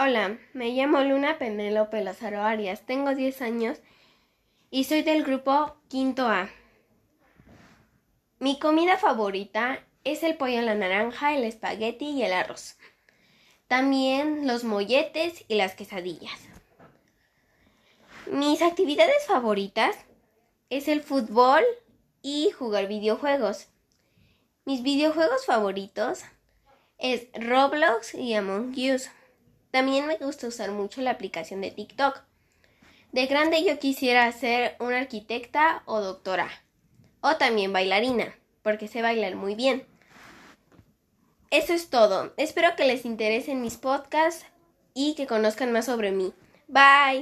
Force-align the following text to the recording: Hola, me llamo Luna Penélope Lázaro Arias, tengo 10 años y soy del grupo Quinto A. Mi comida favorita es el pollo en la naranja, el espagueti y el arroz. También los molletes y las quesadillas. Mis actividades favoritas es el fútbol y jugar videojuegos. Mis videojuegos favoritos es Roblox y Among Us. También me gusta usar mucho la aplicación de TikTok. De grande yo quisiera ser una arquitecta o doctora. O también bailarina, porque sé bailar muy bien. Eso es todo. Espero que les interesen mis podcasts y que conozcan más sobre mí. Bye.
Hola, 0.00 0.38
me 0.52 0.68
llamo 0.68 1.00
Luna 1.00 1.38
Penélope 1.38 2.04
Lázaro 2.04 2.44
Arias, 2.44 2.86
tengo 2.86 3.16
10 3.16 3.42
años 3.42 3.78
y 4.70 4.84
soy 4.84 5.02
del 5.02 5.24
grupo 5.24 5.74
Quinto 5.88 6.28
A. 6.28 6.50
Mi 8.38 8.60
comida 8.60 8.96
favorita 8.96 9.84
es 10.04 10.22
el 10.22 10.36
pollo 10.36 10.60
en 10.60 10.66
la 10.66 10.76
naranja, 10.76 11.34
el 11.34 11.42
espagueti 11.42 12.10
y 12.10 12.22
el 12.22 12.32
arroz. 12.32 12.76
También 13.66 14.46
los 14.46 14.62
molletes 14.62 15.44
y 15.48 15.56
las 15.56 15.74
quesadillas. 15.74 16.38
Mis 18.30 18.62
actividades 18.62 19.26
favoritas 19.26 19.96
es 20.70 20.86
el 20.86 21.02
fútbol 21.02 21.64
y 22.22 22.52
jugar 22.52 22.86
videojuegos. 22.86 23.66
Mis 24.64 24.84
videojuegos 24.84 25.44
favoritos 25.44 26.22
es 26.98 27.26
Roblox 27.34 28.14
y 28.14 28.34
Among 28.34 28.76
Us. 28.94 29.10
También 29.70 30.06
me 30.06 30.16
gusta 30.16 30.46
usar 30.48 30.70
mucho 30.70 31.00
la 31.00 31.10
aplicación 31.10 31.60
de 31.60 31.70
TikTok. 31.70 32.22
De 33.12 33.26
grande 33.26 33.64
yo 33.64 33.78
quisiera 33.78 34.30
ser 34.32 34.76
una 34.80 34.98
arquitecta 34.98 35.82
o 35.86 36.00
doctora. 36.00 36.48
O 37.20 37.36
también 37.36 37.72
bailarina, 37.72 38.34
porque 38.62 38.88
sé 38.88 39.02
bailar 39.02 39.34
muy 39.34 39.54
bien. 39.54 39.86
Eso 41.50 41.72
es 41.72 41.88
todo. 41.88 42.34
Espero 42.36 42.76
que 42.76 42.84
les 42.84 43.04
interesen 43.04 43.62
mis 43.62 43.76
podcasts 43.76 44.44
y 44.94 45.14
que 45.14 45.26
conozcan 45.26 45.72
más 45.72 45.86
sobre 45.86 46.12
mí. 46.12 46.32
Bye. 46.66 47.16